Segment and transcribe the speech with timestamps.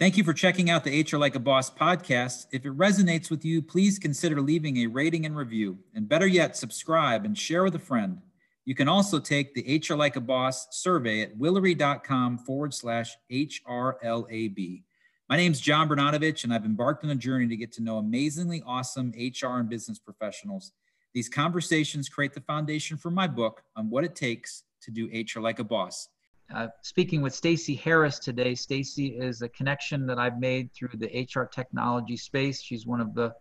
[0.00, 2.46] Thank you for checking out the HR Like a Boss podcast.
[2.52, 5.76] If it resonates with you, please consider leaving a rating and review.
[5.94, 8.22] And better yet, subscribe and share with a friend.
[8.64, 14.84] You can also take the HR Like a Boss survey at willory.com forward slash HRLAB.
[15.28, 17.98] My name is John Bernatovich, and I've embarked on a journey to get to know
[17.98, 20.72] amazingly awesome HR and business professionals.
[21.12, 25.40] These conversations create the foundation for my book on what it takes to do HR
[25.40, 26.08] like a boss.
[26.54, 28.54] Uh, speaking with Stacey Harris today.
[28.54, 32.60] Stacey is a connection that I've made through the HR technology space.
[32.60, 33.32] She's one of the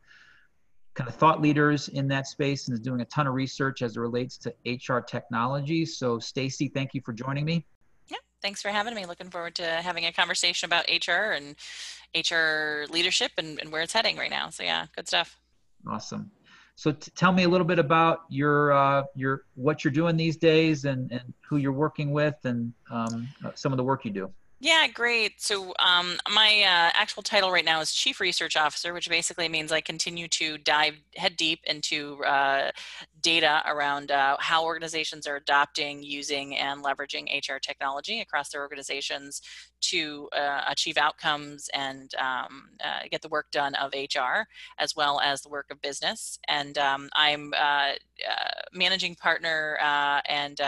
[0.94, 3.98] kind of thought leaders in that space and is doing a ton of research as
[3.98, 5.86] it relates to HR technology.
[5.86, 7.66] So, Stacey, thank you for joining me.
[8.10, 9.06] Yeah, thanks for having me.
[9.06, 11.56] Looking forward to having a conversation about HR and
[12.16, 14.50] HR leadership and, and where it's heading right now.
[14.50, 15.40] So, yeah, good stuff.
[15.88, 16.30] Awesome.
[16.80, 20.38] So t- tell me a little bit about your uh, your what you're doing these
[20.38, 24.12] days and, and who you're working with and um, uh, some of the work you
[24.12, 24.32] do.
[24.62, 25.42] Yeah, great.
[25.42, 29.72] So um, my uh, actual title right now is Chief Research Officer, which basically means
[29.72, 32.72] I continue to dive head deep into uh,
[33.22, 39.42] data around uh, how organizations are adopting, using, and leveraging HR technology across their organizations
[39.82, 44.46] to uh, achieve outcomes and um, uh, get the work done of HR
[44.78, 46.38] as well as the work of business.
[46.50, 47.92] And um, I'm uh,
[48.74, 49.78] managing partner
[50.28, 50.60] and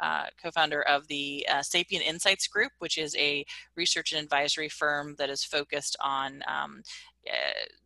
[0.00, 3.44] uh, co-founder of the uh, Sapient Insights Group, which is a
[3.76, 6.82] research and advisory firm that is focused on um,
[7.28, 7.32] uh,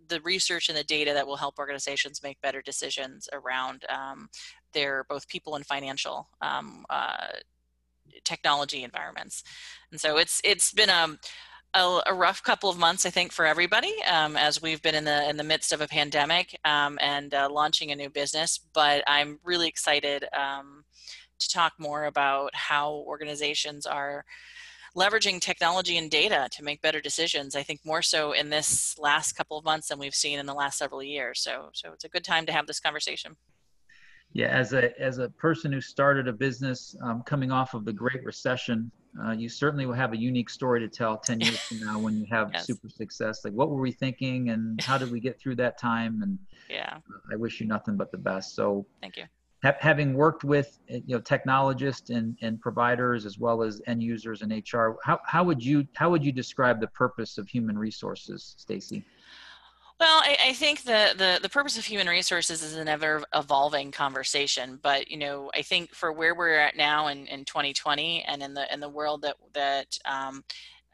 [0.09, 4.29] the research and the data that will help organizations make better decisions around um,
[4.73, 7.29] their both people and financial um, uh,
[8.25, 9.43] technology environments.
[9.91, 11.19] And so it's it's been a um,
[11.75, 15.05] a, a, rough couple of months, I think, for everybody, um, as we've been in
[15.05, 18.61] the in the midst of a pandemic um, and uh, launching a new business.
[18.73, 20.85] But I'm really excited um,
[21.39, 24.25] to talk more about how organizations are
[24.97, 27.57] leveraging technology and data to make better decisions.
[27.57, 30.55] I think more so in this last couple of months than we've seen in the
[30.55, 31.41] last several years.
[31.41, 33.37] So, so it's a good time to have this conversation.
[34.33, 37.93] Yeah, as a as a person who started a business um, coming off of the
[37.93, 38.91] Great Recession,
[39.25, 42.17] uh, you certainly will have a unique story to tell 10 years from now when
[42.17, 42.67] you have yes.
[42.67, 43.45] super success.
[43.45, 46.21] Like, what were we thinking, and how did we get through that time?
[46.23, 46.37] And
[46.69, 46.99] yeah,
[47.33, 48.57] I wish you nothing but the best.
[48.57, 49.25] So, thank you
[49.65, 54.03] ha- having worked with eh, you know technologists and, and providers as well as end
[54.03, 57.77] users in HR, how, how would you how would you describe the purpose of human
[57.77, 59.05] resources, Stacey?
[60.01, 63.93] Well, I, I, think the, the the purpose of human resources is an ever evolving
[63.93, 64.79] conversation.
[64.83, 68.55] But you know, I think for where we're at now in, in 2020 and in
[68.55, 70.45] the in the world that that um,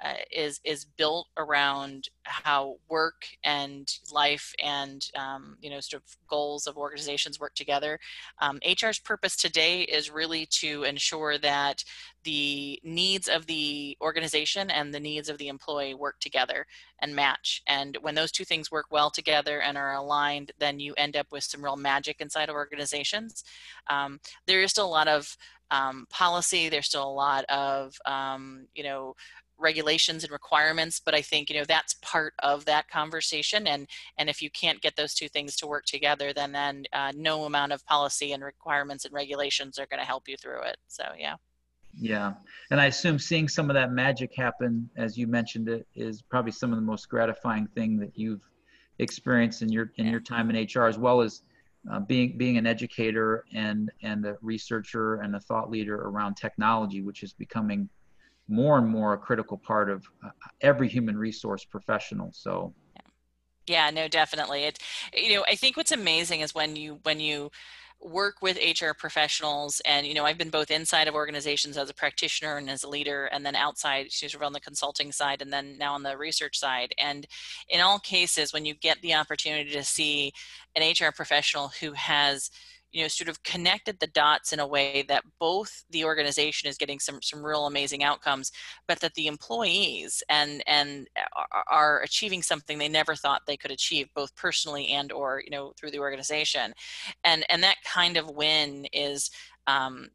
[0.02, 6.16] uh, is is built around how work and life and um, you know sort of
[6.28, 7.98] goals of organizations work together.
[8.40, 11.84] Um, HR's purpose today is really to ensure that
[12.24, 16.66] the needs of the organization and the needs of the employee work together
[17.00, 17.62] and match.
[17.66, 21.26] And when those two things work well together and are aligned, then you end up
[21.32, 23.44] with some real magic inside of organizations.
[23.88, 25.36] Um, there is still a lot of
[25.70, 26.68] um, policy.
[26.68, 29.14] There's still a lot of um, you know
[29.60, 33.86] regulations and requirements but i think you know that's part of that conversation and
[34.18, 37.44] and if you can't get those two things to work together then then uh, no
[37.44, 41.04] amount of policy and requirements and regulations are going to help you through it so
[41.18, 41.34] yeah
[41.94, 42.32] yeah
[42.70, 46.52] and i assume seeing some of that magic happen as you mentioned it is probably
[46.52, 48.48] some of the most gratifying thing that you've
[48.98, 50.12] experienced in your in yeah.
[50.12, 51.42] your time in hr as well as
[51.90, 57.00] uh, being being an educator and and a researcher and a thought leader around technology
[57.00, 57.88] which is becoming
[58.50, 60.30] more and more a critical part of uh,
[60.60, 62.30] every human resource professional.
[62.32, 62.74] So,
[63.66, 64.64] yeah, no, definitely.
[64.64, 64.78] It,
[65.14, 67.50] you know, I think what's amazing is when you when you
[68.02, 71.94] work with HR professionals and you know I've been both inside of organizations as a
[71.94, 75.76] practitioner and as a leader and then outside she's on the consulting side and then
[75.76, 77.26] now on the research side and
[77.68, 80.32] in all cases when you get the opportunity to see
[80.74, 82.50] an HR professional who has
[82.92, 86.76] you know sort of connected the dots in a way that both the organization is
[86.76, 88.52] getting some some real amazing outcomes
[88.86, 93.56] but that the employees and and uh, are, are achieving something they never thought they
[93.56, 96.72] could achieve both personally and or you know through the organization.
[97.24, 99.30] And and that kind of win is
[99.70, 100.08] um,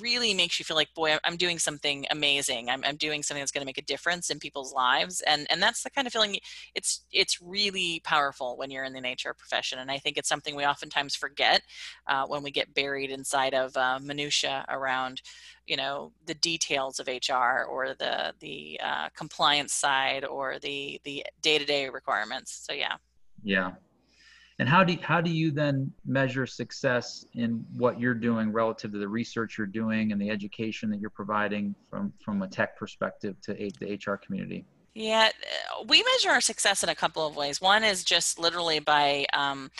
[0.00, 2.68] really makes you feel like boy i'm doing something amazing.
[2.68, 5.22] I'm, I'm doing something that's going to make a difference in people's lives.
[5.26, 6.38] And and that's the kind of feeling
[6.74, 10.54] it's it's really powerful when you're in the hr profession and i think it's something
[10.54, 11.62] we oftentimes forget
[12.06, 15.22] uh, when we get buried inside of uh, minutia around
[15.66, 21.24] you know the details of hr or the the uh, compliance side or the the
[21.42, 22.64] day-to-day requirements.
[22.66, 22.96] So yeah.
[23.42, 23.72] Yeah
[24.58, 28.92] and how do you, how do you then measure success in what you're doing relative
[28.92, 32.76] to the research you're doing and the education that you're providing from from a tech
[32.76, 34.64] perspective to the HR community?
[34.94, 35.28] Yeah,
[35.88, 37.60] we measure our success in a couple of ways.
[37.60, 39.70] One is just literally by um,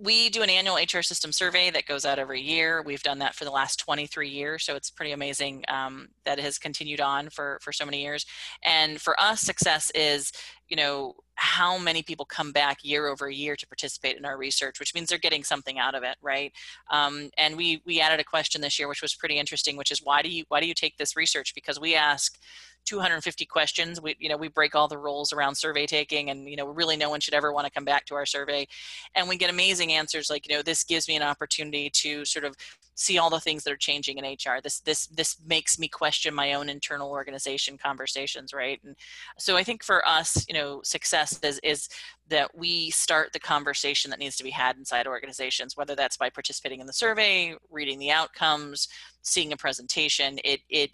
[0.00, 2.82] we do an annual HR system survey that goes out every year.
[2.82, 6.42] We've done that for the last 23 years, so it's pretty amazing um, that it
[6.44, 8.26] has continued on for for so many years.
[8.64, 10.32] And for us, success is
[10.68, 14.78] you know how many people come back year over year to participate in our research,
[14.78, 16.52] which means they're getting something out of it, right?
[16.90, 20.00] Um, and we we added a question this year, which was pretty interesting, which is
[20.02, 21.54] why do you why do you take this research?
[21.54, 22.38] Because we ask
[22.84, 24.00] 250 questions.
[24.00, 26.96] We, you know, we break all the rules around survey taking and, you know, really
[26.96, 28.66] no one should ever want to come back to our survey.
[29.14, 32.44] And we get amazing answers like, you know, this gives me an opportunity to sort
[32.44, 32.54] of
[32.94, 34.60] see all the things that are changing in HR.
[34.62, 38.80] This, this, this makes me question my own internal organization conversations, right?
[38.84, 38.96] And
[39.38, 41.88] so I think for us, you know, success is, is
[42.28, 46.30] that we start the conversation that needs to be had inside organizations, whether that's by
[46.30, 48.88] participating in the survey, reading the outcomes,
[49.22, 50.38] seeing a presentation.
[50.44, 50.90] It, it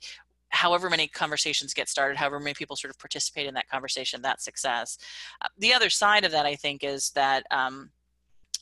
[0.51, 4.45] however many conversations get started, however many people sort of participate in that conversation, that's
[4.45, 4.99] success.
[5.41, 7.91] Uh, the other side of that, I think, is that um,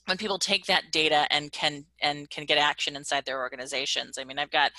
[0.06, 4.16] when people take that data and can and can get action inside their organizations.
[4.18, 4.72] I mean, I've got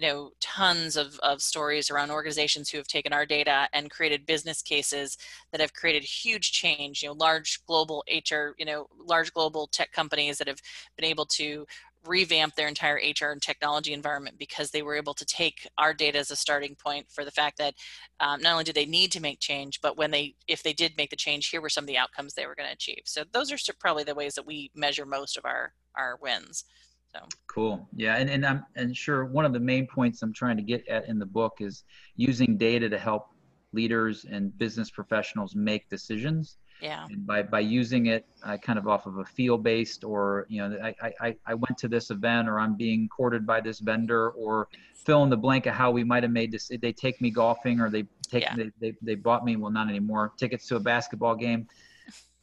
[0.00, 4.24] you know tons of, of stories around organizations who have taken our data and created
[4.24, 5.18] business cases
[5.52, 9.92] that have created huge change you know large global hr you know large global tech
[9.92, 10.60] companies that have
[10.96, 11.66] been able to
[12.06, 16.18] revamp their entire HR and technology environment because they were able to take our data
[16.18, 17.74] as a starting point for the fact that
[18.20, 20.96] um, not only did they need to make change, but when they, if they did
[20.96, 23.02] make the change, here were some of the outcomes they were going to achieve.
[23.04, 26.64] So those are probably the ways that we measure most of our our wins.
[27.12, 30.56] So cool, yeah, and and I'm and sure one of the main points I'm trying
[30.56, 31.82] to get at in the book is
[32.16, 33.26] using data to help
[33.72, 37.06] leaders and business professionals make decisions yeah.
[37.08, 40.66] And by, by using it uh, kind of off of a feel based or, you
[40.66, 44.30] know, I, I, I went to this event or I'm being courted by this vendor
[44.30, 46.70] or fill in the blank of how we might have made this.
[46.80, 48.56] They take me golfing or they take, yeah.
[48.56, 51.66] they, they, they bought me, well, not anymore, tickets to a basketball game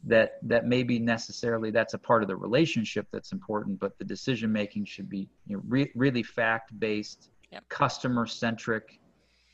[0.03, 4.51] that, that maybe necessarily that's a part of the relationship that's important, but the decision
[4.51, 7.67] making should be you know, re- really fact based, yep.
[7.69, 8.99] customer centric,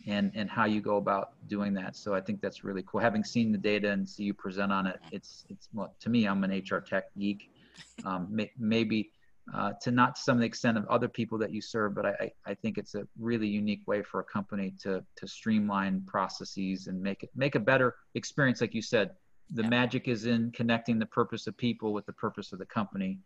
[0.06, 1.96] and and how you go about doing that.
[1.96, 3.00] So I think that's really cool.
[3.00, 6.26] Having seen the data and see you present on it, it's it's well, to me,
[6.26, 7.50] I'm an HR tech geek.
[8.06, 9.12] Um, may, maybe
[9.54, 12.54] uh, to not to some extent of other people that you serve, but I, I
[12.54, 17.24] think it's a really unique way for a company to to streamline processes and make
[17.24, 18.62] it make a better experience.
[18.62, 19.12] Like you said,
[19.52, 19.70] the yeah.
[19.70, 23.20] magic is in connecting the purpose of people with the purpose of the company.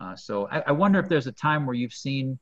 [0.00, 2.38] Uh, so I, I wonder if there's a time where you've seen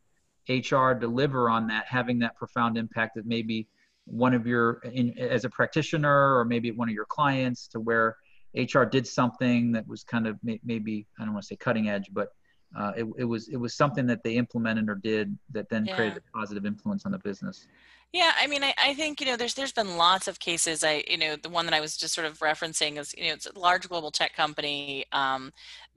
[0.48, 3.68] HR deliver on that, having that profound impact that maybe
[4.06, 8.16] one of your in, as a practitioner or maybe one of your clients to where
[8.54, 11.88] HR did something that was kind of may, maybe I don't want to say cutting
[11.88, 12.28] edge, but
[12.74, 15.96] uh, it, it was it was something that they implemented or did that then yeah.
[15.96, 17.66] created a positive influence on the business.
[18.12, 20.82] Yeah, I mean, I, I think you know, there's there's been lots of cases.
[20.84, 23.34] I you know, the one that I was just sort of referencing is you know,
[23.34, 25.04] it's a large global tech company.
[25.12, 25.52] Um,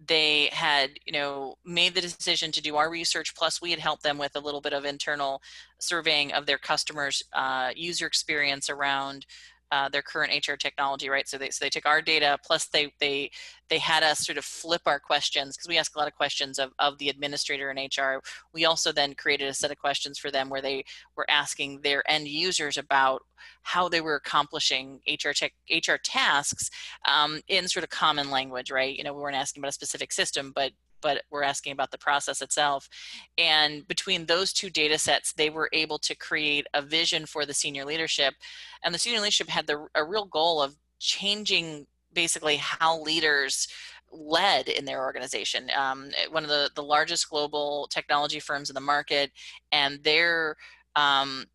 [0.06, 3.36] they had you know made the decision to do our research.
[3.36, 5.42] Plus, we had helped them with a little bit of internal
[5.80, 9.26] surveying of their customers' uh, user experience around
[9.72, 11.28] uh, their current HR technology, right?
[11.28, 13.32] So they so they took our data plus they they
[13.70, 16.58] they had us sort of flip our questions because we ask a lot of questions
[16.58, 18.22] of, of the administrator in HR.
[18.54, 20.86] We also then created a set of questions for them where they
[21.16, 23.22] were asking their end users about
[23.62, 26.70] how they were accomplishing HR tech, HR tasks
[27.08, 28.98] um, in sort of common language, right?
[28.98, 30.72] You know, we weren't asking about a specific system, but
[31.02, 32.90] but we're asking about the process itself.
[33.38, 37.54] And between those two data sets, they were able to create a vision for the
[37.54, 38.36] senior leadership.
[38.84, 43.68] And the senior leadership had the, a real goal of changing basically how leaders
[44.12, 45.70] led in their organization.
[45.78, 49.32] Um, one of the, the largest global technology firms in the market,
[49.72, 50.56] and their
[50.96, 51.46] um,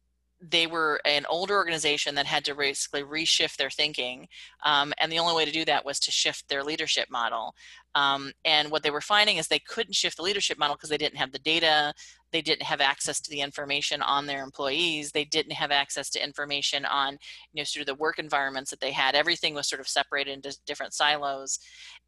[0.51, 4.29] they were an older organization that had to basically reshift their thinking.
[4.65, 7.55] Um, and the only way to do that was to shift their leadership model.
[7.95, 10.99] Um, and what they were finding is they couldn't shift the leadership model because they
[10.99, 11.95] didn't have the data,
[12.33, 16.23] they didn't have access to the information on their employees, they didn't have access to
[16.23, 17.19] information on,
[17.53, 19.15] you know, sort of the work environments that they had.
[19.15, 21.59] Everything was sort of separated into different silos.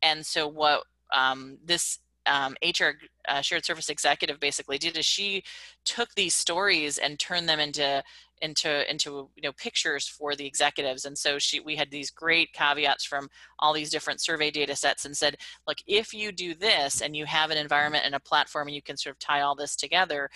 [0.02, 5.43] And so what um, this um, HR uh, shared service executive basically did is she
[5.85, 8.02] took these stories and turned them into
[8.43, 12.52] into into you know pictures for the executives and so she we had these great
[12.52, 13.28] caveats from
[13.59, 17.25] all these different survey data sets and said look if you do this and you
[17.25, 20.28] have an environment and a platform and you can sort of tie all this together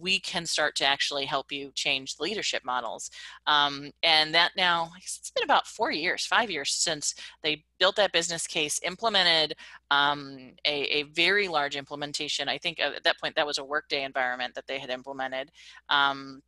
[0.00, 3.10] we can start to actually help you change leadership models.
[3.46, 8.12] Um, and that now, it's been about four years, five years since they built that
[8.12, 9.54] business case, implemented
[9.90, 12.48] um, a, a, very large implementation.
[12.48, 15.50] I think at that point that was a workday environment that they had implemented.
[15.88, 16.42] Um,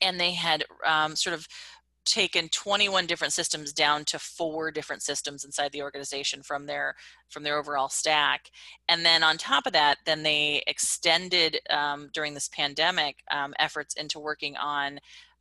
[0.00, 1.46] and they had um, sort of
[2.04, 6.94] taken 21 different systems down to four different systems inside the organization from their
[7.28, 8.50] from their overall stack
[8.88, 13.94] and then on top of that then they extended um, during this pandemic um, efforts
[13.94, 14.98] into working on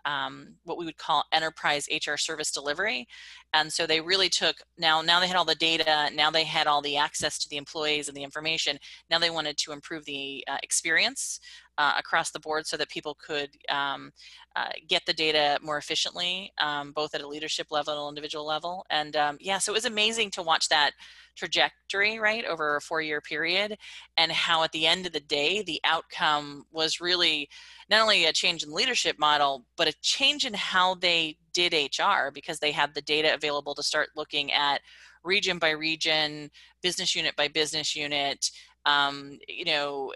[0.07, 3.07] um, what we would call enterprise HR service delivery.
[3.53, 6.65] And so they really took now now they had all the data, now they had
[6.65, 8.79] all the access to the employees and the information.
[9.09, 11.41] Now they wanted to improve the uh, experience
[11.77, 14.12] uh, across the board so that people could um,
[14.55, 18.86] uh, get the data more efficiently, um, both at a leadership level and individual level.
[18.89, 20.91] And um, yeah, so it was amazing to watch that
[21.36, 23.77] trajectory, right, over a four year period,
[24.17, 27.48] and how at the end of the day, the outcome was really
[27.89, 32.31] not only a change in leadership model, but a change in how they did HR
[32.34, 34.81] because they had the data available to start looking at
[35.24, 36.50] region by region,
[36.81, 38.50] business unit by business unit,
[38.86, 40.12] um, you know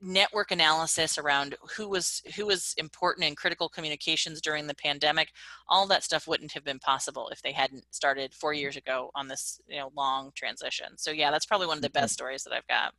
[0.00, 5.32] network analysis around who was who was important in critical communications during the pandemic
[5.68, 9.26] all that stuff wouldn't have been possible if they hadn't started four years ago on
[9.26, 10.86] this you know long transition.
[10.96, 12.94] So yeah that's probably one of the best stories that i've got.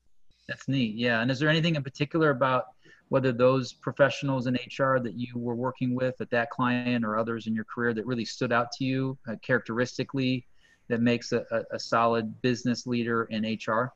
[0.47, 0.95] That's neat.
[0.95, 1.21] Yeah.
[1.21, 2.65] And is there anything in particular about
[3.09, 7.47] whether those professionals in hr that you were working with at that client or others
[7.47, 10.45] in your career that really stood out to you uh, characteristically
[10.89, 13.93] that makes a, a, a solid business leader in hr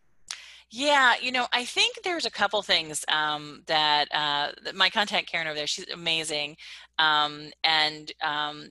[0.70, 5.30] yeah, you know, I think there's a couple things um, that, uh, that my contact
[5.30, 6.58] Karen over there, she's amazing,
[7.00, 8.70] um, and um,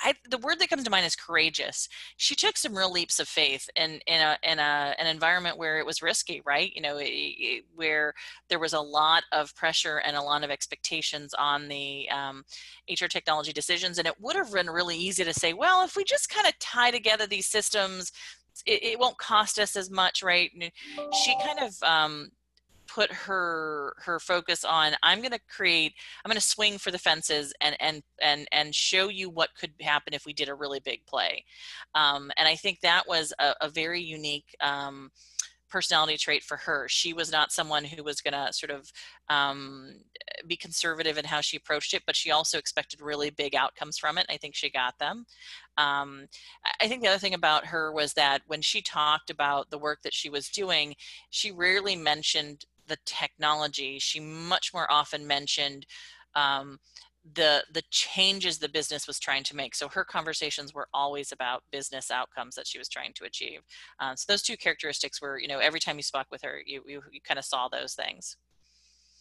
[0.00, 1.88] I, the word that comes to mind is courageous.
[2.16, 5.78] She took some real leaps of faith in in a in a an environment where
[5.78, 6.72] it was risky, right?
[6.74, 8.14] You know, it, it, where
[8.48, 12.44] there was a lot of pressure and a lot of expectations on the um,
[12.90, 16.04] HR technology decisions, and it would have been really easy to say, well, if we
[16.04, 18.10] just kind of tie together these systems,
[18.66, 20.50] it, it, won't cost us as much, right?
[21.24, 22.30] She kind of um,
[22.86, 25.94] put her her focus on I'm going to create
[26.24, 29.72] I'm going to swing for the fences and and and and show you what could
[29.80, 31.44] happen if we did a really big play,
[31.94, 34.54] um, and I think that was a, a very unique.
[34.60, 35.10] Um,
[35.72, 36.86] personality trait for her.
[36.88, 38.92] She was not someone who was going to sort of
[39.28, 39.94] um,
[40.46, 44.18] be conservative in how she approached it, but she also expected really big outcomes from
[44.18, 44.26] it.
[44.28, 45.24] I think she got them.
[45.78, 46.26] Um,
[46.80, 50.02] I think the other thing about her was that when she talked about the work
[50.02, 50.94] that she was doing,
[51.30, 53.98] she rarely mentioned the technology.
[53.98, 55.86] She much more often mentioned
[56.34, 56.78] um,
[57.34, 61.62] the the changes the business was trying to make so her conversations were always about
[61.70, 63.60] business outcomes that she was trying to achieve
[64.00, 66.82] um, so those two characteristics were you know every time you spoke with her you,
[66.86, 68.36] you, you kind of saw those things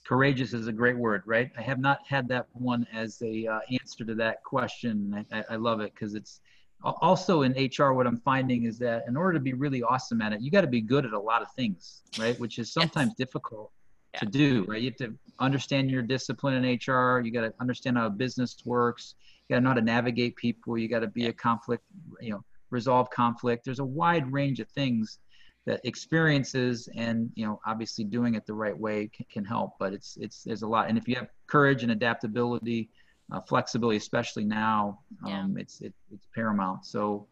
[0.03, 3.59] courageous is a great word right i have not had that one as a uh,
[3.71, 6.41] answer to that question i, I love it because it's
[6.83, 10.33] also in hr what i'm finding is that in order to be really awesome at
[10.33, 13.09] it you got to be good at a lot of things right which is sometimes
[13.09, 13.17] yes.
[13.27, 13.71] difficult
[14.13, 14.19] yeah.
[14.19, 14.81] to do, right?
[14.81, 17.19] You have to understand your discipline in HR.
[17.19, 19.15] You got to understand how business works.
[19.47, 20.77] You got to know how to navigate people.
[20.77, 21.83] You got to be a conflict,
[22.21, 23.65] you know, resolve conflict.
[23.65, 25.19] There's a wide range of things
[25.67, 29.73] that experiences and you know obviously doing it the right way can, can help.
[29.79, 30.89] But it's it's there's a lot.
[30.89, 32.89] And if you have courage and adaptability,
[33.31, 35.61] uh, flexibility, especially now, um, yeah.
[35.61, 36.85] it's it, it's paramount.
[36.85, 37.27] So.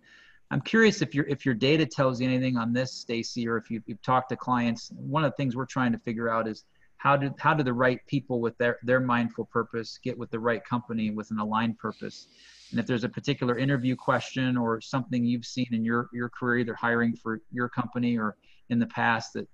[0.51, 3.69] I'm curious if your if your data tells you anything on this, Stacey, or if
[3.69, 4.91] you, you've talked to clients.
[4.95, 6.65] One of the things we're trying to figure out is
[6.99, 10.39] how do how do the right people with their their mindful purpose get with the
[10.39, 12.27] right company with an aligned purpose.
[12.71, 16.59] And if there's a particular interview question or something you've seen in your your career,
[16.59, 18.35] either hiring for your company or
[18.69, 19.47] in the past, that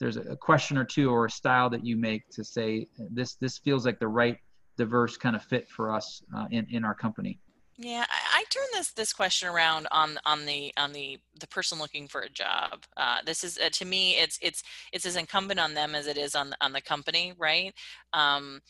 [0.00, 3.58] there's a question or two or a style that you make to say this this
[3.58, 4.38] feels like the right
[4.76, 7.38] diverse kind of fit for us uh, in in our company.
[7.80, 11.78] Yeah, I, I, turn this this question around on on the on the the person
[11.78, 12.82] looking for a job.
[12.96, 16.18] Uh, this is uh, to me, it's it's it's as incumbent on them as it
[16.18, 17.72] is on on the company, right?
[18.12, 18.60] Um,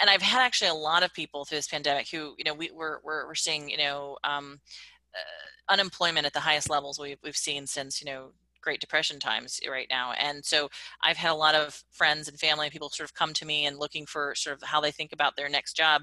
[0.00, 2.72] and, I've had actually a lot of people through this pandemic who, you know, we,
[2.72, 4.58] we're we're, we're seeing, you know, um,
[5.14, 9.60] uh, unemployment at the highest levels we've we've seen since you know Great Depression times
[9.68, 10.12] right now.
[10.12, 10.68] And so
[11.02, 13.78] I've had a lot of friends and family people sort of come to me and
[13.78, 16.02] looking for sort of how they think about their next job.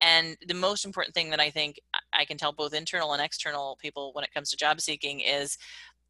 [0.00, 1.80] And the most important thing that I think
[2.12, 5.56] I can tell both internal and external people when it comes to job seeking is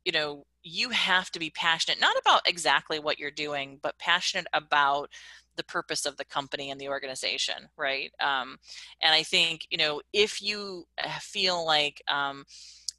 [0.04, 4.46] you know you have to be passionate not about exactly what you're doing but passionate
[4.52, 5.10] about
[5.56, 8.56] the purpose of the company and the organization right um,
[9.02, 12.44] and i think you know if you uh, feel like um,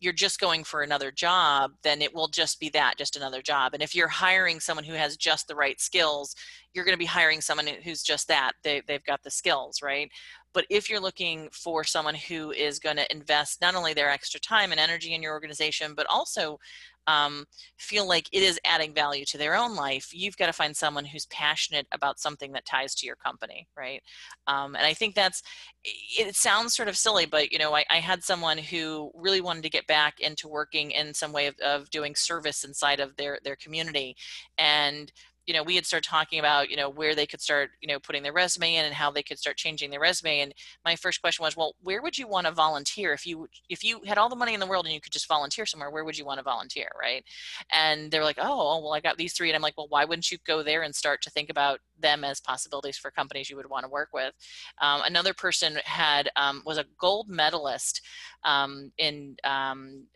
[0.02, 3.74] you're just going for another job, then it will just be that, just another job.
[3.74, 6.36] And if you're hiring someone who has just the right skills,
[6.74, 8.54] you're going to be hiring someone who's just that.
[8.64, 10.10] They, they've got the skills, right?
[10.54, 14.40] But if you're looking for someone who is going to invest not only their extra
[14.40, 16.60] time and energy in your organization but also
[17.08, 17.46] um,
[17.78, 21.06] feel like it is adding value to their own life, you've got to find someone
[21.06, 24.02] who's passionate about something that ties to your company, right?
[24.48, 25.42] Um, and I think that's,
[25.84, 29.64] it sounds sort of silly, but you know, I, I, had someone who really wanted
[29.64, 33.40] to get back into working in some way of, of doing service inside of their,
[33.44, 34.16] their community.
[34.58, 35.12] And
[35.52, 38.00] you know, we had started talking about, you know, where they could start, you know,
[38.00, 40.40] putting their resume in and how they could start changing their resume.
[40.40, 40.54] And
[40.86, 44.00] my first question was, well, where would you want to volunteer if you if you
[44.06, 45.92] had all the money in the world and you could just volunteer somewhere?
[45.92, 47.26] Where would you want to volunteer, right?
[47.70, 50.32] And they're like, oh, well, I got these three, and I'm like, well, why wouldn't
[50.32, 53.70] you go there and start to think about them as possibilities for companies you would
[53.70, 54.34] want to work with?
[54.82, 58.00] Um, another person had um, was a gold medalist
[58.46, 59.50] um, in uh,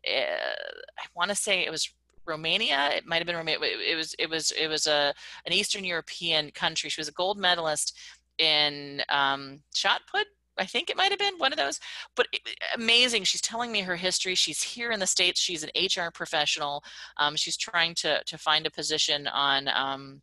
[0.07, 1.93] I want to say it was
[2.25, 2.89] Romania.
[2.94, 3.60] It might have been Romania.
[3.62, 5.13] It was it was it was a
[5.46, 6.89] an Eastern European country.
[6.89, 7.98] She was a gold medalist
[8.38, 10.27] in um, shot put.
[10.58, 11.79] I think it might have been one of those,
[12.15, 12.41] but it,
[12.75, 13.24] amazing.
[13.25, 14.36] She's telling me her history.
[14.36, 15.39] She's here in the states.
[15.39, 16.84] She's an HR professional.
[17.17, 20.22] Um, she's trying to to find a position on um,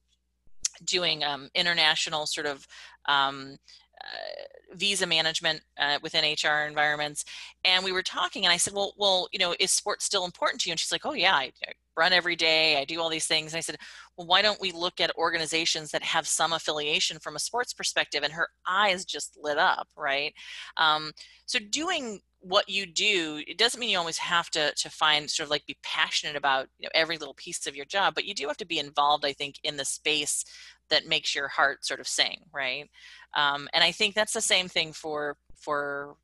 [0.85, 2.67] doing um, international sort of
[3.07, 3.59] um,
[4.03, 7.25] uh, visa management uh, within HR environments,
[7.65, 10.63] and we were talking, and I said, "Well, well, you know, is sports still important
[10.63, 11.53] to you?" And she's like, "Oh yeah, I,
[11.97, 12.79] run every day.
[12.79, 13.79] I do all these things." And I said,
[14.17, 18.23] "Well, why don't we look at organizations that have some affiliation from a sports perspective?"
[18.23, 20.35] And her eyes just lit up, right?
[20.77, 21.13] Um,
[21.47, 25.45] so doing what you do it doesn't mean you always have to to find sort
[25.45, 28.35] of like be passionate about you know every little piece of your job but you
[28.35, 30.45] do have to be involved i think in the space
[30.91, 32.91] that makes your heart sort of sing right
[33.37, 36.17] um, and i think that's the same thing for for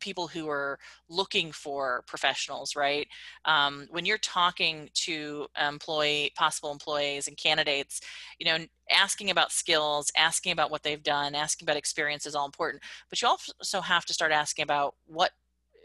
[0.00, 3.08] people who are looking for professionals right?
[3.44, 8.00] Um, when you're talking to employee possible employees and candidates
[8.38, 12.46] you know asking about skills asking about what they've done asking about experience is all
[12.46, 15.32] important but you also have to start asking about what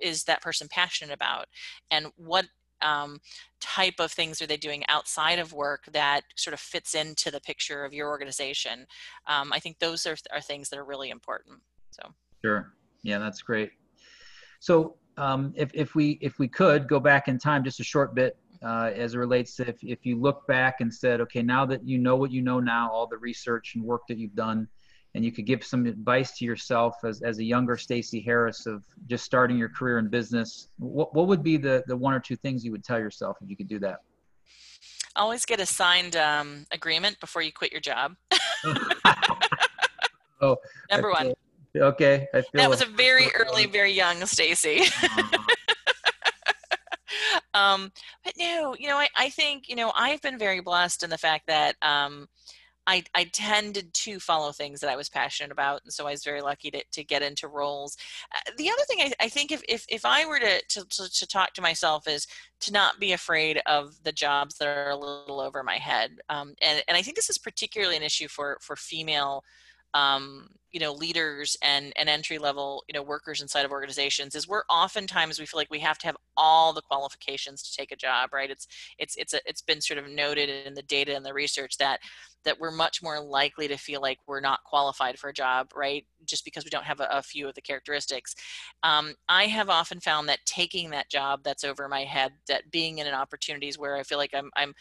[0.01, 1.45] is that person passionate about
[1.89, 2.45] and what
[2.81, 3.19] um,
[3.59, 7.39] type of things are they doing outside of work that sort of fits into the
[7.39, 8.87] picture of your organization.
[9.27, 11.59] Um, i think those are, are things that are really important
[11.91, 12.09] so.
[12.43, 12.73] Sure.
[13.03, 13.71] Yeah that's great
[14.61, 18.15] so um, if, if we if we could go back in time just a short
[18.15, 21.65] bit uh, as it relates to if, if you look back and said okay now
[21.65, 24.67] that you know what you know now all the research and work that you've done
[25.13, 28.85] and you could give some advice to yourself as, as a younger Stacey Harris of
[29.07, 32.37] just starting your career in business, what, what would be the, the one or two
[32.37, 33.97] things you would tell yourself if you could do that?
[35.17, 38.15] Always get a signed um, agreement before you quit your job.
[40.41, 40.55] oh,
[40.89, 41.33] number one.
[41.75, 44.21] Okay, that was a very early, very young.
[44.21, 45.37] Uh-huh.
[47.53, 47.91] um,
[48.23, 51.17] but no, you know, I, I think you know I've been very blessed in the
[51.17, 52.27] fact that um,
[52.87, 56.23] I, I tended to follow things that I was passionate about, and so I was
[56.23, 57.95] very lucky to, to get into roles.
[58.33, 61.09] Uh, the other thing I, I think if, if, if I were to, to, to,
[61.09, 62.27] to, talk to myself is
[62.61, 66.19] to not be afraid of the jobs that are a little over my head.
[66.29, 69.43] Um, and, and I think this is particularly an issue for, for female
[69.93, 74.47] um, you know leaders and and entry level you know workers inside of organizations is
[74.47, 77.95] we're oftentimes we feel like we have to have all the qualifications to take a
[77.95, 78.49] job right?
[78.49, 81.77] It's it's it's a, it's been sort of noted in the data and the research
[81.77, 81.99] that
[82.43, 86.05] that we're much more likely to feel like we're not qualified for a job right?
[86.25, 88.35] Just because we don't have a, a few of the characteristics.
[88.83, 92.99] Um, i have often found that taking that job that's over my head that being
[92.99, 94.73] in an opportunities where i feel like i'm i'm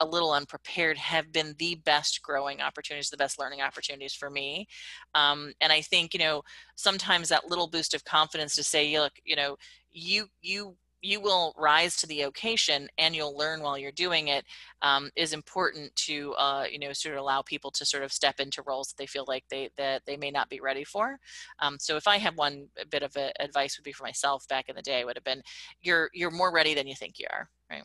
[0.00, 4.66] a little unprepared have been the best growing opportunities, the best learning opportunities for me.
[5.14, 6.42] Um, and I think, you know,
[6.76, 9.56] sometimes that little boost of confidence to say, look, you know,
[9.90, 14.44] you, you, you will rise to the occasion and you'll learn while you're doing it
[14.82, 18.40] um, is important to uh, you know sort of allow people to sort of step
[18.40, 21.18] into roles that they feel like they that they may not be ready for
[21.60, 24.74] um, so if i have one bit of advice would be for myself back in
[24.74, 25.42] the day would have been
[25.80, 27.84] you're you're more ready than you think you are right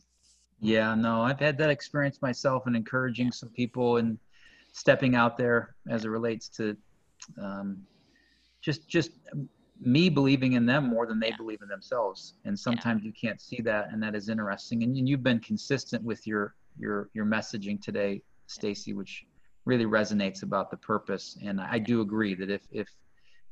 [0.63, 4.17] yeah, no, I've had that experience myself and encouraging some people and
[4.71, 6.76] stepping out there as it relates to
[7.41, 7.84] um,
[8.62, 9.12] just just
[9.80, 11.38] me believing in them more than they yeah.
[11.38, 12.36] believe in themselves.
[12.45, 13.08] And sometimes yeah.
[13.08, 14.84] you can't see that, and that is interesting.
[14.84, 19.26] And, and you've been consistent with your your your messaging today, Stacey, which
[19.65, 21.38] really resonates about the purpose.
[21.43, 22.88] And I do agree that if if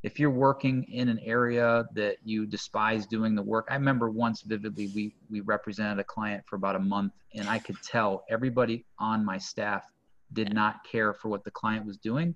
[0.03, 4.41] if you're working in an area that you despise doing the work i remember once
[4.41, 8.85] vividly we we represented a client for about a month and i could tell everybody
[8.99, 9.85] on my staff
[10.33, 12.35] did not care for what the client was doing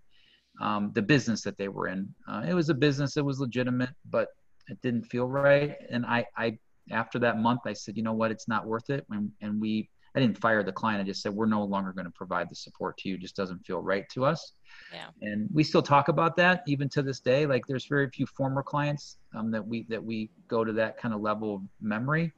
[0.62, 2.13] um, the business that they were in.
[2.28, 4.30] Uh, it was a business that was legitimate but
[4.67, 5.78] it didn't feel right.
[5.89, 6.58] And i i
[6.91, 8.32] after that month i said you know what?
[8.32, 9.06] It's not worth it.
[9.10, 11.01] And, and we I didn't fire the client.
[11.01, 13.15] I just said we're no longer going to provide the support to you.
[13.15, 14.54] It just doesn't feel right to us.
[14.93, 15.08] Yeah.
[15.21, 17.45] And we still talk about that even to this day.
[17.45, 21.13] Like there's very few former clients um, that we that we go to that kind
[21.13, 22.32] of level of memory.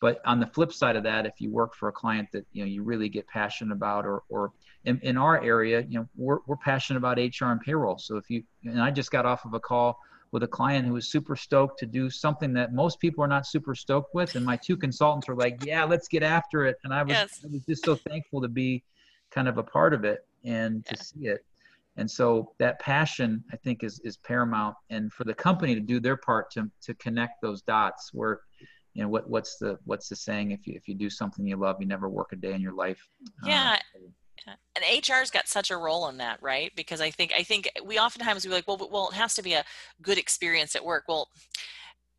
[0.00, 2.64] But on the flip side of that, if you work for a client that you
[2.64, 4.52] know you really get passionate about, or or
[4.84, 7.98] in, in our area, you know we're we're passionate about HR and payroll.
[7.98, 9.98] So if you and I just got off of a call
[10.32, 13.46] with a client who was super stoked to do something that most people are not
[13.46, 14.34] super stoked with.
[14.34, 16.76] And my two consultants were like, yeah, let's get after it.
[16.84, 17.40] And I was, Yes.
[17.44, 18.82] I was just so thankful to be
[19.30, 21.44] kind of a part of it and to see it.
[21.98, 24.74] And so that passion, I think, is, is paramount.
[24.88, 28.40] And for the company to do their part to, to connect those dots where,
[28.94, 30.52] you know, what, what's the, what's the saying?
[30.52, 32.72] If you, if you do something you love, you never work a day in your
[32.72, 33.06] life.
[33.44, 33.78] Uh, Yeah.
[34.46, 36.72] And HR's got such a role in that, right?
[36.74, 39.54] Because I think I think we oftentimes we like, well, well, it has to be
[39.54, 39.64] a
[40.00, 41.04] good experience at work.
[41.08, 41.28] Well,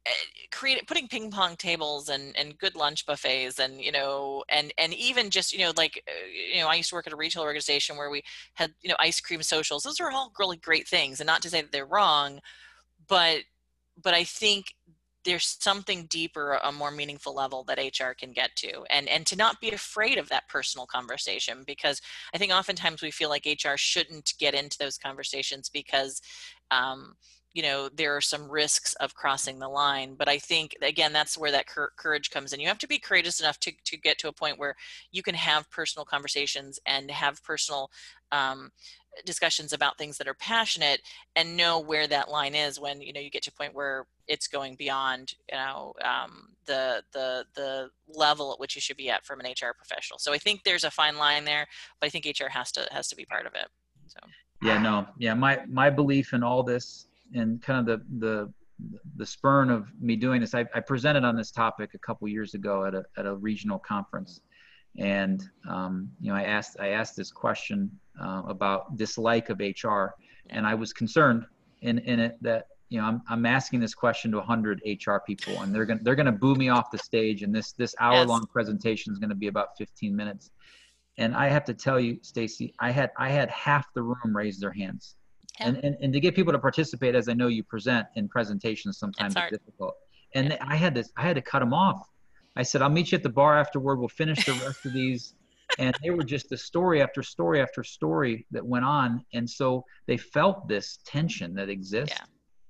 [0.05, 0.11] eh,
[0.51, 4.93] create putting ping pong tables and and good lunch buffets and you know and and
[4.93, 7.43] even just you know like uh, you know I used to work at a retail
[7.43, 8.23] organization where we
[8.53, 9.83] had you know ice cream socials.
[9.83, 12.39] Those are all really great things, and not to say that they're wrong,
[13.07, 13.39] but
[14.01, 14.75] but I think
[15.25, 19.35] there's something deeper a more meaningful level that hr can get to and and to
[19.35, 22.01] not be afraid of that personal conversation because
[22.33, 26.21] i think oftentimes we feel like hr shouldn't get into those conversations because
[26.71, 27.15] um,
[27.53, 31.37] you know there are some risks of crossing the line but i think again that's
[31.37, 32.59] where that cour- courage comes in.
[32.59, 34.75] You have to be courageous enough to, to get to a point where
[35.11, 37.89] you can have personal conversations and have personal
[38.31, 38.71] um,
[39.25, 41.01] discussions about things that are passionate
[41.35, 44.07] and know where that line is when you know you get to a point where
[44.27, 49.09] it's going beyond you know um, the the the level at which you should be
[49.09, 50.17] at from an hr professional.
[50.19, 51.67] So i think there's a fine line there
[51.99, 53.67] but i think hr has to has to be part of it
[54.07, 54.19] so.
[54.61, 55.07] Yeah no.
[55.17, 58.53] Yeah my my belief in all this and kind of the the
[59.15, 62.53] the spurn of me doing this i, I presented on this topic a couple years
[62.53, 64.41] ago at a, at a regional conference.
[64.99, 67.89] And um, you know i asked i asked this question
[68.21, 70.05] uh, about dislike of hr
[70.49, 71.45] and i was concerned
[71.81, 75.61] in in it that you know i'm, I'm asking this question to 100 hr people
[75.61, 78.23] and they're going to they're to boo me off the stage and this this hour
[78.25, 80.51] long presentation is going to be about 15 minutes.
[81.17, 84.59] And i have to tell you stacey i had i had half the room raise
[84.59, 85.15] their hands
[85.59, 85.67] Yeah.
[85.67, 88.97] and, and and to get people to participate as i know you present in presentations
[88.97, 89.93] sometimes It's difficult.
[90.35, 90.57] And Yeah.
[90.61, 91.99] i had this i had to cut them off.
[92.55, 93.97] I said i'll meet you at the bar afterward.
[93.99, 95.35] We'll finish the rest of these.
[95.79, 99.25] And they were just the story after story after story that went on.
[99.33, 102.15] And so they felt this tension that exists.
[102.19, 102.25] Yeah.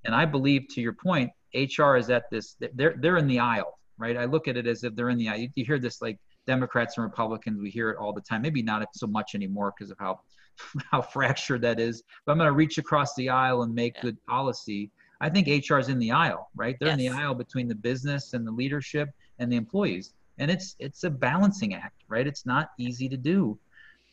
[0.06, 1.30] and i believe to your point
[1.78, 4.18] hr is at this they're they're in the aisle right?
[4.18, 5.38] I look at it as if they're in the aisle.
[5.40, 6.18] You, you hear this like
[6.48, 8.42] democrats and republicans we hear it all the time.
[8.42, 10.14] Maybe not so much anymore because of how
[10.92, 12.04] how fractured that is.
[12.26, 14.02] But i'm going to reach across the aisle and make Yeah.
[14.02, 16.76] good policy i think hr is in the aisle right?
[16.80, 20.14] They're in the aisle between the business and the leadership and the employees.
[20.38, 22.28] And it's it's a balancing act right?
[22.28, 23.58] It's not easy to do.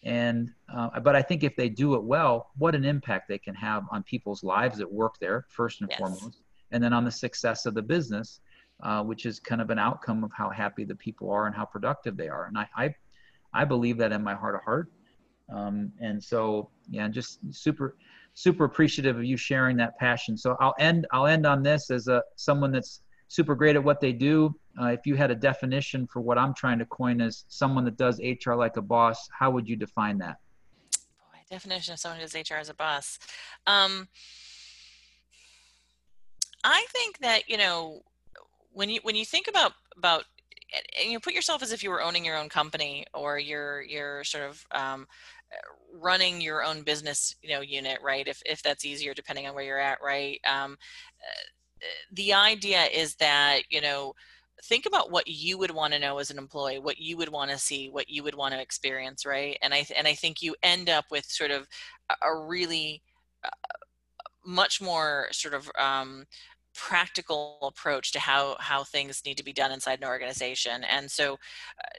[0.02, 3.54] And uh, but i think if they do it well what an impact they can
[3.54, 5.98] have on people's lives that work there first and Yes.
[5.98, 6.38] foremost
[6.72, 8.40] and then on the success of the business
[8.82, 11.66] uh, which is kind of an outcome of how happy the people are and how
[11.66, 12.46] productive they are.
[12.46, 12.94] And i i,
[13.52, 14.88] I believe that in my heart of heart
[15.52, 17.96] um, and so yeah just super
[18.34, 20.36] super appreciative of you sharing that passion.
[20.36, 24.00] So i'll end i'll end on this as a someone that's super great at what
[24.00, 24.54] they do.
[24.80, 27.96] Uh, if you had a definition for what i'm trying to coin as someone that
[27.96, 30.36] does hr like a boss how would you define that?
[31.32, 33.18] Boy definition of someone who does hr as a boss.
[33.66, 34.08] Um,
[36.62, 38.02] i think that you know
[38.72, 40.24] when you when you think about about
[41.00, 44.24] and you put yourself as if you were owning your own company or you're you're
[44.24, 45.06] sort of um,
[45.92, 49.64] running your own business you know unit right if if that's easier depending on where
[49.64, 50.40] you're at right?
[50.46, 50.76] Um,
[51.20, 54.14] uh, the idea is that you know
[54.64, 57.50] think about what you would want to know as an employee what you would want
[57.50, 59.58] to see what you would want to experience right?
[59.62, 61.66] And i and i think you end up with sort of
[62.10, 63.02] a, a really
[63.44, 63.48] uh,
[64.44, 66.26] much more sort of um,
[66.74, 70.84] practical approach to how how things need to be done inside an organization.
[70.84, 71.98] And so uh,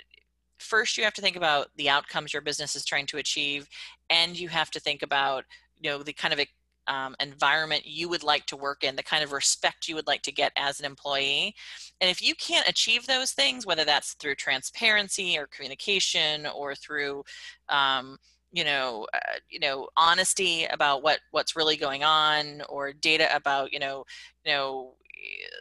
[0.61, 3.67] first you have to think about the outcomes your business is trying to achieve
[4.09, 5.45] and you have to think about
[5.79, 6.39] you know the kind of
[6.87, 10.23] um, environment you would like to work in the kind of respect you would like
[10.23, 11.55] to get as an employee.
[12.01, 17.23] And if you can't achieve those things whether that's through transparency or communication or through
[17.69, 18.17] um,
[18.51, 23.71] you know uh, you know honesty about what what's really going on or data about
[23.71, 24.03] you know
[24.45, 24.93] you know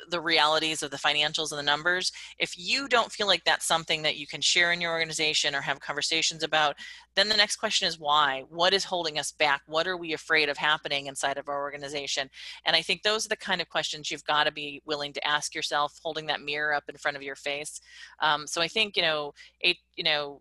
[0.09, 4.03] the realities of the financials and the numbers if you don't feel like that's something
[4.03, 6.77] that you can share in your organization or have conversations about
[7.17, 8.45] then the next question is why?
[8.49, 9.63] What is holding us back?
[9.67, 12.31] What are we afraid of happening inside of our organization?
[12.65, 15.27] And i think those are the kind of questions you've got to be willing to
[15.27, 17.81] ask yourself holding that mirror up in front of your face.
[18.21, 20.41] Um, so i think you know it you know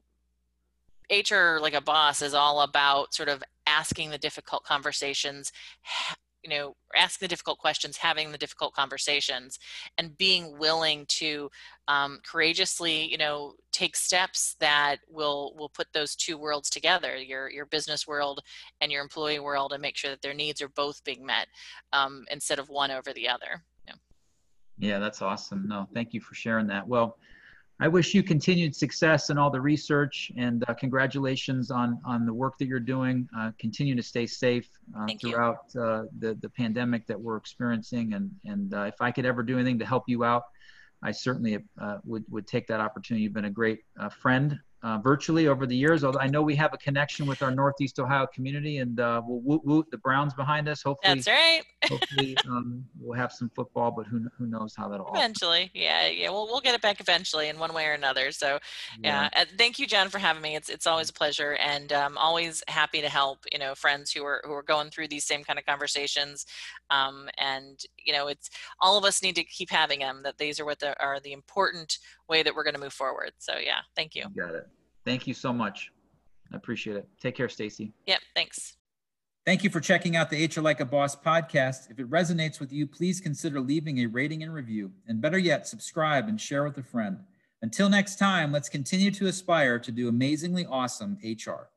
[1.11, 5.51] HR like a boss is all about sort of asking the difficult conversations,
[6.43, 9.59] you know, asking the difficult questions, having the difficult conversations,
[9.97, 11.49] and being willing to
[11.87, 17.49] um, courageously, you know, take steps that will will put those two worlds together, your
[17.49, 18.41] your business world
[18.81, 21.47] and your employee world, and make sure that their needs are both being met
[21.93, 23.63] um, instead of one over the other.
[23.87, 23.93] Yeah.
[24.77, 25.67] Yeah, that's awesome.
[25.67, 26.87] No, thank you for sharing that.
[26.87, 27.17] Well,
[27.81, 32.33] I wish you continued success in all the research and uh, congratulations on on the
[32.33, 33.29] work that you're doing.
[33.37, 38.13] Uh, continue to stay safe uh, throughout uh, the the pandemic that we're experiencing.
[38.13, 40.43] And and uh, if I could ever do anything to help you out,
[41.01, 43.23] I certainly uh, would would take that opportunity.
[43.23, 46.03] You've been a great uh, friend uh, virtually over the years.
[46.03, 49.41] Although I know we have a connection with our Northeast Ohio community, and uh, we'll
[49.41, 50.81] woot woot the Browns behind us.
[50.81, 51.61] Hopefully, That's right.
[51.89, 55.15] hopefully um, we'll have some football, but who who knows how that'll all.
[55.15, 56.29] Eventually, yeah, yeah.
[56.29, 58.31] We'll we'll get it back eventually in one way or another.
[58.31, 58.59] So
[59.03, 60.55] yeah, uh, thank you, John, for having me.
[60.55, 63.39] It's it's always a pleasure, and um, always happy to help.
[63.51, 66.45] You know, friends who are who are going through these same kind of conversations,
[66.89, 70.21] um, and you know, it's all of us need to keep having them.
[70.23, 71.97] That these are what the, are the important
[72.29, 73.31] way that we're going to move forward.
[73.39, 74.25] So yeah, thank you.
[74.33, 74.67] You got it.
[75.05, 75.91] Thank you so much.
[76.53, 77.07] I appreciate it.
[77.21, 77.93] Take care, Stacey.
[78.07, 78.77] Yep, thanks.
[79.45, 81.89] Thank you for checking out the HR Like a Boss podcast.
[81.89, 84.91] If it resonates with you, please consider leaving a rating and review.
[85.07, 87.19] And better yet, subscribe and share with a friend.
[87.61, 91.69] Until next time, let's continue to aspire to do amazingly awesome HR.